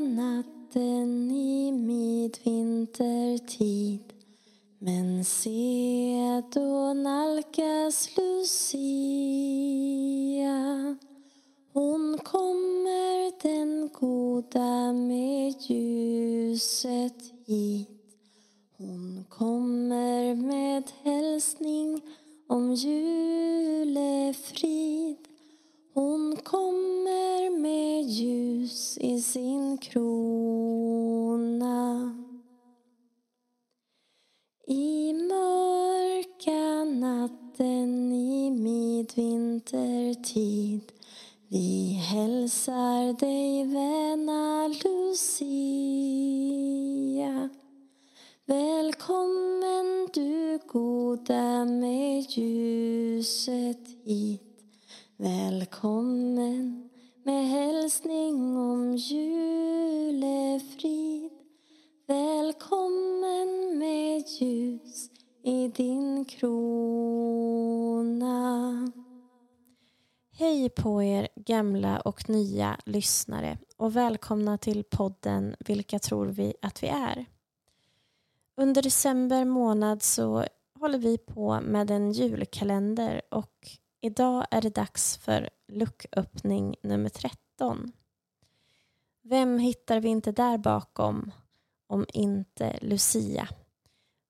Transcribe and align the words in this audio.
natten 0.00 1.30
i 1.30 1.72
midvintertid 1.72 4.08
men 4.80 5.24
se, 5.24 6.42
då 6.52 6.92
nalkas 6.92 8.16
Lucia. 8.16 8.78
Hon 11.72 12.18
kommer 12.18 13.42
den 13.42 13.90
goda 13.92 14.92
med 14.92 15.54
ljuset 15.68 17.32
hit. 17.46 17.88
Hon 18.76 19.24
kommer 19.28 20.34
med 20.34 20.90
hälsning 21.02 22.00
om 22.46 22.74
julefrid. 22.74 23.88
Hon 25.94 26.36
kommer 26.36 27.58
med 27.58 28.04
ljus 28.04 28.98
i 28.98 29.20
sin 29.20 29.67
krona. 29.80 31.78
I 34.66 35.12
mörka 35.12 36.84
natten 36.84 38.12
i 38.12 38.50
midvintertid 38.50 40.92
vi 41.48 41.92
hälsar 41.92 43.18
dig 43.18 43.64
väna 43.64 44.68
Lucia. 44.68 45.48
Välkommen 48.46 50.08
du 50.14 50.58
goda 50.66 51.64
med 51.64 52.30
ljuset 52.30 53.88
hit. 54.04 54.42
Välkommen 55.16 56.90
med 57.24 57.48
hälsning 57.48 58.56
om 58.56 58.96
ljus 58.96 59.27
din 65.78 66.24
krona 66.24 67.62
Hej 70.30 70.68
på 70.68 71.02
er 71.02 71.28
gamla 71.36 72.00
och 72.00 72.28
nya 72.28 72.80
lyssnare 72.84 73.58
och 73.76 73.96
välkomna 73.96 74.58
till 74.58 74.84
podden 74.84 75.56
Vilka 75.60 75.98
tror 75.98 76.26
vi 76.26 76.54
att 76.62 76.82
vi 76.82 76.86
är? 76.86 77.26
Under 78.56 78.82
december 78.82 79.44
månad 79.44 80.02
så 80.02 80.44
håller 80.80 80.98
vi 80.98 81.18
på 81.18 81.60
med 81.60 81.90
en 81.90 82.12
julkalender 82.12 83.22
och 83.30 83.68
idag 84.00 84.46
är 84.50 84.62
det 84.62 84.74
dags 84.74 85.16
för 85.16 85.50
lucköppning 85.68 86.76
nummer 86.82 87.08
13. 87.08 87.92
Vem 89.22 89.58
hittar 89.58 90.00
vi 90.00 90.08
inte 90.08 90.32
där 90.32 90.58
bakom 90.58 91.32
om 91.86 92.06
inte 92.12 92.78
Lucia 92.82 93.48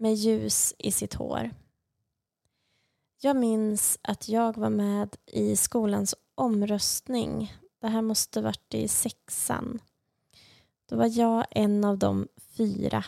med 0.00 0.14
ljus 0.14 0.74
i 0.78 0.92
sitt 0.92 1.14
hår? 1.14 1.50
Jag 3.20 3.36
minns 3.36 3.98
att 4.02 4.28
jag 4.28 4.56
var 4.56 4.70
med 4.70 5.16
i 5.26 5.56
skolans 5.56 6.14
omröstning. 6.34 7.54
Det 7.80 7.88
här 7.88 8.02
måste 8.02 8.40
varit 8.40 8.74
i 8.74 8.88
sexan. 8.88 9.78
Då 10.88 10.96
var 10.96 11.18
jag 11.18 11.44
en 11.50 11.84
av 11.84 11.98
de 11.98 12.28
fyra 12.56 13.04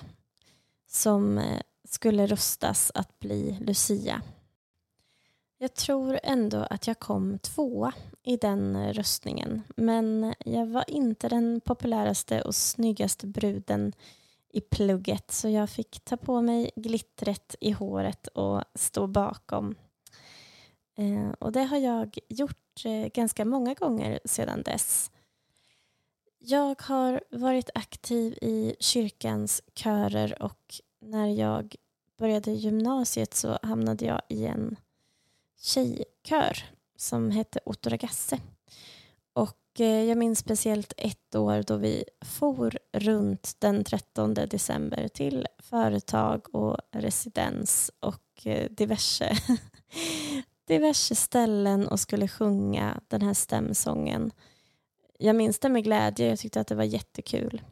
som 0.87 1.39
eh, 1.39 1.61
skulle 1.89 2.27
röstas 2.27 2.93
att 2.95 3.19
bli 3.19 3.59
Lucia. 3.61 4.23
Jag 5.59 5.75
tror 5.75 6.21
ändå 6.23 6.67
att 6.71 6.87
jag 6.87 6.99
kom 6.99 7.39
tvåa 7.39 7.93
i 8.23 8.37
den 8.37 8.93
röstningen 8.93 9.63
men 9.77 10.35
jag 10.39 10.67
var 10.67 10.91
inte 10.91 11.29
den 11.29 11.61
populäraste 11.61 12.43
och 12.43 12.55
snyggaste 12.55 13.27
bruden 13.27 13.93
i 14.53 14.61
plugget 14.61 15.31
så 15.31 15.49
jag 15.49 15.71
fick 15.71 16.05
ta 16.05 16.17
på 16.17 16.43
mig 16.43 16.71
glittret 16.77 17.57
i 17.61 17.71
håret 17.71 18.27
och 18.27 18.65
stå 18.75 19.07
bakom. 19.07 19.75
Eh, 20.97 21.31
och 21.39 21.53
det 21.53 21.63
har 21.63 21.79
jag 21.79 22.19
gjort 22.29 22.85
eh, 22.85 23.07
ganska 23.07 23.45
många 23.45 23.75
gånger 23.75 24.21
sedan 24.25 24.63
dess. 24.63 25.11
Jag 26.39 26.83
har 26.83 27.25
varit 27.31 27.71
aktiv 27.75 28.33
i 28.43 28.77
kyrkans 28.81 29.63
körer 29.75 30.43
och 30.43 30.75
när 31.01 31.27
jag 31.27 31.75
började 32.19 32.51
gymnasiet 32.53 33.35
så 33.35 33.59
hamnade 33.63 34.05
jag 34.05 34.23
i 34.29 34.47
en 34.47 34.77
tjejkör 35.61 36.65
som 36.97 37.31
hette 37.31 37.61
Otto 37.65 37.91
Ragasse. 37.91 38.41
Och 39.33 39.62
och 39.75 39.81
eh, 39.81 40.05
jag 40.05 40.19
minns 40.19 40.39
speciellt 40.39 40.93
ett 40.97 41.35
år 41.35 41.63
då 41.67 41.77
vi 41.77 42.05
for 42.25 42.79
runt 42.93 43.57
den 43.59 43.85
13 43.85 44.35
december 44.35 45.09
till 45.09 45.47
företag 45.59 46.55
och 46.55 46.77
residens 46.91 47.91
och 48.01 48.47
eh, 48.47 48.71
diverse, 48.71 49.37
diverse 50.67 51.15
ställen 51.15 51.89
och 51.89 52.01
skulle 52.01 52.29
sjunga 52.29 53.01
den 53.09 53.23
här 53.23 53.35
stämsången 53.35 54.33
jag 55.23 55.37
minns 55.37 55.59
det 55.59 55.69
med 55.69 55.85
glädje. 55.85 56.29
Jag 56.29 56.39
tyckte 56.39 56.61
att 56.61 56.67
det 56.67 56.75
var 56.75 56.85
jättekul. 56.85 57.63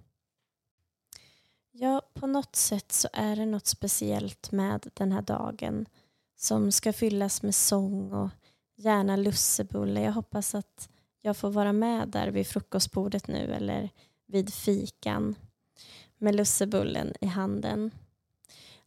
Ja, 1.72 2.02
på 2.14 2.26
något 2.26 2.56
sätt 2.56 2.92
så 2.92 3.08
är 3.12 3.36
det 3.36 3.46
något 3.46 3.66
speciellt 3.66 4.52
med 4.52 4.90
den 4.94 5.12
här 5.12 5.22
dagen 5.22 5.86
som 6.36 6.72
ska 6.72 6.92
fyllas 6.92 7.42
med 7.42 7.54
sång 7.54 8.12
och 8.12 8.30
gärna 8.76 9.16
lussebulle. 9.16 10.02
Jag 10.02 10.12
hoppas 10.12 10.54
att 10.54 10.88
jag 11.20 11.36
får 11.36 11.50
vara 11.50 11.72
med 11.72 12.08
där 12.08 12.28
vid 12.28 12.46
frukostbordet 12.46 13.28
nu 13.28 13.52
eller 13.54 13.90
vid 14.26 14.54
fikan 14.54 15.34
med 16.18 16.34
lussebullen 16.34 17.14
i 17.20 17.26
handen. 17.26 17.90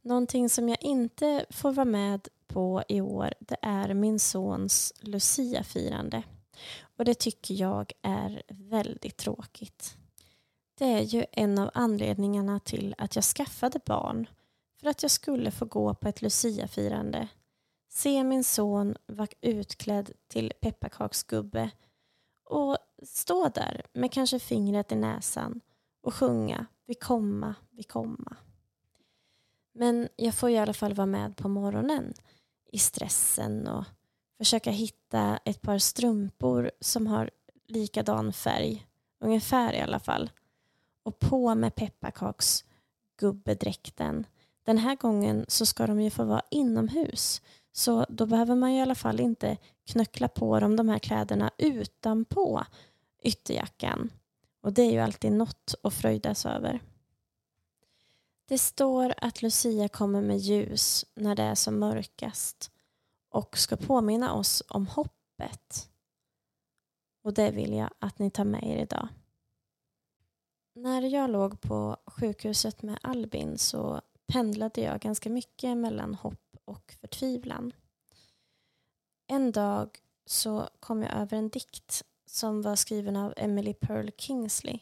Någonting 0.02 0.50
som 0.50 0.70
jag 0.70 0.78
inte 0.82 1.46
får 1.50 1.72
vara 1.72 1.86
med 1.86 2.28
på 2.48 2.84
i 2.88 3.02
år 3.02 3.34
det 3.40 3.58
är 3.62 3.94
min 3.94 4.20
sons 4.20 4.94
luciafirande. 5.00 6.24
Och 6.98 7.06
det 7.06 7.20
tycker 7.20 7.54
jag 7.54 7.92
är 8.02 8.44
väldigt 8.50 9.18
tråkigt. 9.18 9.98
Det 10.78 10.86
är 10.86 11.02
ju 11.02 11.26
en 11.32 11.60
av 11.60 11.70
anledningarna 11.74 12.60
till 12.60 12.96
att 12.98 13.16
jag 13.16 13.24
skaffade 13.24 13.80
barn. 13.86 14.28
För 14.80 14.90
att 14.90 15.02
jag 15.02 15.12
skulle 15.12 15.52
få 15.52 15.66
gå 15.66 15.94
på 15.94 16.08
ett 16.08 16.22
luciafirande 16.22 17.28
Se 17.94 18.24
min 18.24 18.44
son 18.44 18.96
vara 19.06 19.28
utklädd 19.42 20.12
till 20.28 20.54
pepparkaksgubbe 20.62 21.72
och 22.54 22.78
stå 23.04 23.50
där 23.50 23.86
med 23.94 24.12
kanske 24.12 24.40
fingret 24.40 24.92
i 24.92 24.96
näsan 24.96 25.62
och 26.02 26.14
sjunga 26.14 26.66
Vi 26.86 26.94
komma, 26.94 27.56
vi 27.72 27.84
komma. 27.84 28.36
Men 29.74 30.10
jag 30.16 30.36
får 30.36 30.50
i 30.50 30.58
alla 30.58 30.74
fall 30.74 30.94
vara 30.94 31.06
med 31.06 31.38
på 31.38 31.50
morgonen 31.50 32.14
i 32.72 32.80
stressen 32.80 33.68
och 33.68 33.86
försöka 34.38 34.72
hitta 34.72 35.40
ett 35.46 35.62
par 35.62 35.78
strumpor 35.78 36.72
som 36.80 37.08
har 37.08 37.32
likadan 37.68 38.34
färg, 38.34 38.88
ungefär 39.20 39.74
i 39.74 39.82
alla 39.82 40.00
fall. 40.00 40.30
Och 41.04 41.20
på 41.20 41.56
med 41.56 41.76
pepparkaksgubbedräkten. 41.76 44.26
Den 44.64 44.78
här 44.78 44.96
gången 44.96 45.46
så 45.48 45.66
ska 45.66 45.88
de 45.88 46.02
ju 46.02 46.10
få 46.10 46.24
vara 46.24 46.42
inomhus. 46.52 47.42
Så 47.76 48.06
då 48.10 48.26
behöver 48.26 48.56
man 48.56 48.74
ju 48.74 48.80
i 48.80 48.82
alla 48.82 48.96
fall 48.96 49.20
inte 49.20 49.58
knöckla 49.86 50.28
på 50.28 50.60
dem 50.60 50.76
de 50.76 50.90
här 50.90 51.00
kläderna 51.00 51.52
utanpå 51.58 52.66
ytterjackan. 53.24 54.12
Och 54.62 54.74
det 54.74 54.82
är 54.82 54.92
ju 54.92 55.00
alltid 55.00 55.32
något 55.32 55.76
att 55.84 55.94
fröjdas 55.94 56.46
över. 56.46 56.82
Det 58.48 58.58
står 58.58 59.14
att 59.18 59.42
Lucia 59.42 59.88
kommer 59.88 60.22
med 60.22 60.38
ljus 60.38 61.06
när 61.16 61.36
det 61.36 61.44
är 61.44 61.56
som 61.56 61.80
mörkast 61.80 62.72
och 63.30 63.58
ska 63.58 63.76
påminna 63.76 64.34
oss 64.34 64.64
om 64.70 64.88
hoppet. 64.88 65.90
Och 67.24 67.34
det 67.34 67.52
vill 67.52 67.74
jag 67.74 67.90
att 68.00 68.20
ni 68.20 68.30
tar 68.30 68.46
med 68.46 68.64
er 68.64 68.78
idag. 68.78 69.08
När 70.76 71.02
jag 71.02 71.30
låg 71.30 71.62
på 71.62 71.98
sjukhuset 72.06 72.82
med 72.82 73.00
Albin 73.02 73.58
så 73.58 74.02
pendlade 74.28 74.82
jag 74.82 75.00
ganska 75.00 75.30
mycket 75.30 75.78
mellan 75.78 76.14
hopp 76.16 76.53
och 76.66 76.96
förtvivlan. 77.02 77.74
En 79.28 79.52
dag 79.52 80.00
så 80.26 80.70
kom 80.80 81.02
jag 81.02 81.14
över 81.14 81.38
en 81.38 81.50
dikt 81.50 82.04
som 82.26 82.62
var 82.62 82.76
skriven 82.76 83.16
av 83.16 83.34
Emily 83.38 83.74
Pearl 83.74 84.10
Kingsley. 84.18 84.80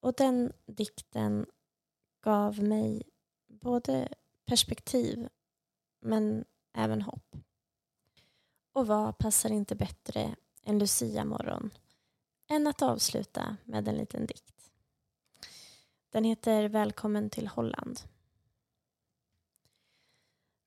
Och 0.00 0.14
den 0.14 0.52
dikten 0.66 1.46
gav 2.20 2.62
mig 2.62 3.02
både 3.46 4.08
perspektiv 4.44 5.28
men 6.00 6.44
även 6.72 7.02
hopp. 7.02 7.36
Och 8.72 8.86
vad 8.86 9.18
passar 9.18 9.50
inte 9.50 9.74
bättre 9.74 10.36
en 10.62 10.78
Lucia-morgon 10.78 11.70
än 12.48 12.66
att 12.66 12.82
avsluta 12.82 13.56
med 13.64 13.88
en 13.88 13.96
liten 13.96 14.26
dikt. 14.26 14.70
Den 16.10 16.24
heter 16.24 16.68
Välkommen 16.68 17.30
till 17.30 17.48
Holland. 17.48 18.00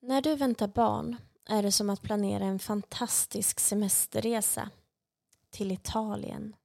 När 0.06 0.22
du 0.22 0.36
väntar 0.36 0.68
barn 0.68 1.16
är 1.46 1.64
det 1.64 1.72
som 1.72 1.90
att 1.90 2.02
planera 2.02 2.46
en 2.46 2.60
fantastisk 2.60 3.60
semesterresa 3.60 4.70
till 5.50 5.72
Italien. 5.72 6.56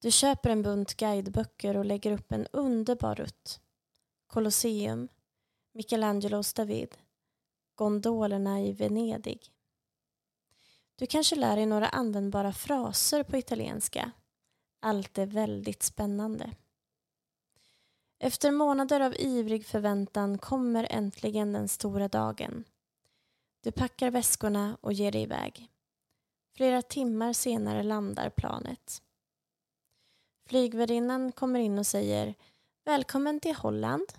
Du 0.00 0.10
köper 0.10 0.50
en 0.50 0.62
bunt 0.62 0.94
guideböcker 0.94 1.76
och 1.76 1.84
lägger 1.84 2.12
upp 2.12 2.32
en 2.32 2.46
underbar 2.46 3.14
rutt. 3.14 3.60
Colosseum, 4.26 5.08
Michelangelos 5.72 6.52
David, 6.52 6.96
gondolerna 7.74 8.60
i 8.60 8.72
Venedig. 8.72 9.52
Du 10.96 11.06
kanske 11.06 11.36
lär 11.36 11.56
dig 11.56 11.66
några 11.66 11.88
användbara 11.88 12.52
fraser 12.52 13.22
på 13.22 13.36
italienska. 13.36 14.10
Allt 14.80 15.18
är 15.18 15.26
väldigt 15.26 15.82
spännande. 15.82 16.50
Efter 18.20 18.50
månader 18.50 19.00
av 19.00 19.14
ivrig 19.14 19.66
förväntan 19.66 20.38
kommer 20.38 20.86
äntligen 20.90 21.52
den 21.52 21.68
stora 21.68 22.08
dagen. 22.08 22.64
Du 23.62 23.72
packar 23.72 24.10
väskorna 24.10 24.76
och 24.80 24.92
ger 24.92 25.12
dig 25.12 25.22
iväg. 25.22 25.70
Flera 26.54 26.82
timmar 26.82 27.32
senare 27.32 27.82
landar 27.82 28.30
planet. 28.30 29.02
Flygvärdinnan 30.46 31.32
kommer 31.32 31.60
in 31.60 31.78
och 31.78 31.86
säger 31.86 32.34
Välkommen 32.84 33.40
till 33.40 33.54
Holland. 33.54 34.12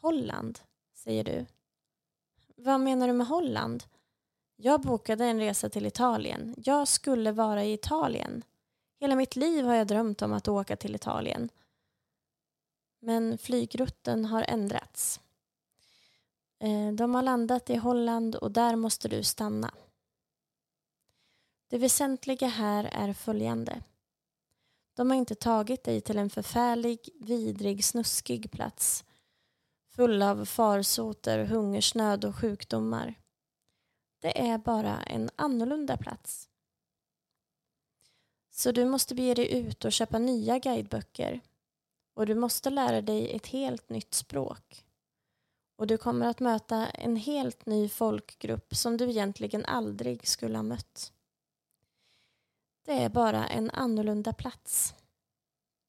Holland, 0.00 0.58
säger 0.94 1.24
du. 1.24 1.46
Vad 2.56 2.80
menar 2.80 3.06
du 3.06 3.12
med 3.12 3.26
Holland? 3.26 3.84
Jag 4.56 4.80
bokade 4.80 5.24
en 5.24 5.40
resa 5.40 5.68
till 5.68 5.86
Italien. 5.86 6.54
Jag 6.58 6.88
skulle 6.88 7.32
vara 7.32 7.64
i 7.64 7.72
Italien. 7.72 8.44
Hela 9.00 9.16
mitt 9.16 9.36
liv 9.36 9.64
har 9.64 9.74
jag 9.74 9.86
drömt 9.86 10.22
om 10.22 10.32
att 10.32 10.48
åka 10.48 10.76
till 10.76 10.94
Italien. 10.94 11.48
Men 13.00 13.38
flygrutten 13.38 14.24
har 14.24 14.44
ändrats. 14.48 15.20
Eh, 16.58 16.92
de 16.92 17.14
har 17.14 17.22
landat 17.22 17.70
i 17.70 17.76
Holland 17.76 18.34
och 18.34 18.50
där 18.50 18.76
måste 18.76 19.08
du 19.08 19.22
stanna. 19.22 19.74
Det 21.68 21.78
väsentliga 21.78 22.48
här 22.48 22.84
är 22.84 23.12
följande. 23.12 23.82
De 24.94 25.10
har 25.10 25.16
inte 25.16 25.34
tagit 25.34 25.84
dig 25.84 26.00
till 26.00 26.18
en 26.18 26.30
förfärlig, 26.30 27.08
vidrig, 27.20 27.84
snuskig 27.84 28.50
plats 28.50 29.04
full 30.00 30.22
av 30.22 30.44
farsoter, 30.44 31.44
hungersnöd 31.44 32.24
och 32.24 32.36
sjukdomar. 32.36 33.14
Det 34.20 34.40
är 34.40 34.58
bara 34.58 35.02
en 35.02 35.30
annorlunda 35.36 35.96
plats. 35.96 36.48
Så 38.50 38.72
du 38.72 38.84
måste 38.84 39.14
bege 39.14 39.34
dig 39.34 39.52
ut 39.52 39.84
och 39.84 39.92
köpa 39.92 40.18
nya 40.18 40.58
guideböcker 40.58 41.40
och 42.14 42.26
du 42.26 42.34
måste 42.34 42.70
lära 42.70 43.02
dig 43.02 43.36
ett 43.36 43.46
helt 43.46 43.88
nytt 43.88 44.14
språk. 44.14 44.86
Och 45.76 45.86
du 45.86 45.98
kommer 45.98 46.26
att 46.26 46.40
möta 46.40 46.86
en 46.86 47.16
helt 47.16 47.66
ny 47.66 47.88
folkgrupp 47.88 48.74
som 48.74 48.96
du 48.96 49.10
egentligen 49.10 49.64
aldrig 49.64 50.28
skulle 50.28 50.58
ha 50.58 50.62
mött. 50.62 51.12
Det 52.84 52.92
är 52.92 53.08
bara 53.08 53.48
en 53.48 53.70
annorlunda 53.70 54.32
plats. 54.32 54.94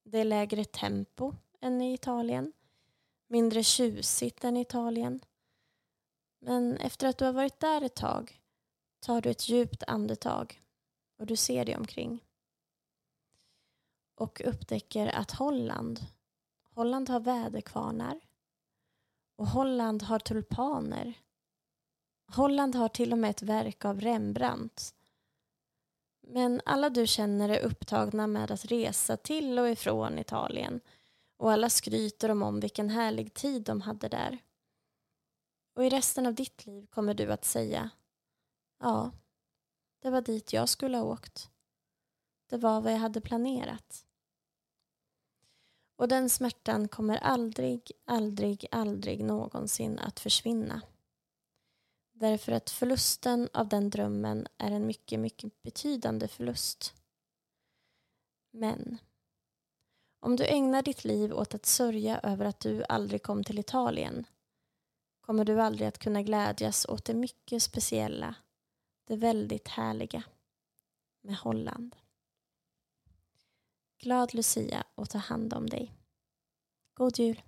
Det 0.03 0.19
är 0.19 0.25
lägre 0.25 0.65
tempo 0.65 1.33
än 1.59 1.81
i 1.81 1.93
Italien, 1.93 2.53
mindre 3.27 3.63
tjusigt 3.63 4.43
än 4.43 4.57
i 4.57 4.61
Italien. 4.61 5.19
Men 6.39 6.77
efter 6.77 7.07
att 7.07 7.17
du 7.17 7.25
har 7.25 7.33
varit 7.33 7.59
där 7.59 7.81
ett 7.81 7.95
tag 7.95 8.41
tar 8.99 9.21
du 9.21 9.29
ett 9.29 9.49
djupt 9.49 9.83
andetag 9.87 10.61
och 11.17 11.25
du 11.25 11.35
ser 11.35 11.65
dig 11.65 11.75
omkring. 11.75 12.23
Och 14.21 14.41
upptäcker 14.45 15.07
att 15.07 15.31
Holland, 15.31 16.05
Holland 16.75 17.09
har 17.09 17.19
väderkvarnar 17.19 18.19
och 19.35 19.47
Holland 19.47 20.03
har 20.03 20.19
tulpaner. 20.19 21.13
Holland 22.27 22.75
har 22.75 22.89
till 22.89 23.11
och 23.11 23.17
med 23.17 23.29
ett 23.29 23.41
verk 23.41 23.85
av 23.85 24.01
Rembrandt 24.01 24.95
men 26.21 26.61
alla 26.65 26.89
du 26.89 27.07
känner 27.07 27.49
är 27.49 27.65
upptagna 27.65 28.27
med 28.27 28.51
att 28.51 28.65
resa 28.65 29.17
till 29.17 29.59
och 29.59 29.69
ifrån 29.69 30.19
Italien 30.19 30.81
och 31.37 31.51
alla 31.51 31.69
skryter 31.69 32.31
om, 32.31 32.43
om 32.43 32.59
vilken 32.59 32.89
härlig 32.89 33.33
tid 33.33 33.63
de 33.63 33.81
hade 33.81 34.07
där. 34.07 34.37
Och 35.75 35.85
i 35.85 35.89
resten 35.89 36.25
av 36.25 36.33
ditt 36.33 36.65
liv 36.65 36.85
kommer 36.85 37.13
du 37.13 37.31
att 37.31 37.45
säga 37.45 37.89
Ja, 38.79 39.11
det 40.01 40.09
var 40.09 40.21
dit 40.21 40.53
jag 40.53 40.69
skulle 40.69 40.97
ha 40.97 41.05
åkt. 41.05 41.49
Det 42.49 42.57
var 42.57 42.81
vad 42.81 42.93
jag 42.93 42.99
hade 42.99 43.21
planerat. 43.21 44.05
Och 46.01 46.07
den 46.07 46.29
smärtan 46.29 46.87
kommer 46.87 47.17
aldrig, 47.17 47.91
aldrig, 48.05 48.65
aldrig 48.71 49.23
någonsin 49.23 49.99
att 49.99 50.19
försvinna. 50.19 50.81
Därför 52.13 52.51
att 52.51 52.69
förlusten 52.69 53.49
av 53.53 53.67
den 53.67 53.89
drömmen 53.89 54.47
är 54.57 54.71
en 54.71 54.87
mycket, 54.87 55.19
mycket 55.19 55.61
betydande 55.63 56.27
förlust. 56.27 56.93
Men 58.51 58.97
om 60.19 60.35
du 60.35 60.45
ägnar 60.45 60.81
ditt 60.81 61.03
liv 61.03 61.33
åt 61.33 61.55
att 61.55 61.65
sörja 61.65 62.19
över 62.19 62.45
att 62.45 62.59
du 62.59 62.83
aldrig 62.89 63.23
kom 63.23 63.43
till 63.43 63.59
Italien 63.59 64.25
kommer 65.21 65.45
du 65.45 65.61
aldrig 65.61 65.87
att 65.87 65.99
kunna 65.99 66.21
glädjas 66.21 66.85
åt 66.85 67.05
det 67.05 67.13
mycket 67.13 67.63
speciella, 67.63 68.35
det 69.05 69.15
väldigt 69.15 69.67
härliga 69.67 70.23
med 71.21 71.35
Holland. 71.35 71.95
Glad 74.03 74.33
Lucia 74.33 74.83
och 74.95 75.09
ta 75.09 75.17
hand 75.17 75.53
om 75.53 75.69
dig. 75.69 75.93
God 76.97 77.19
jul! 77.19 77.41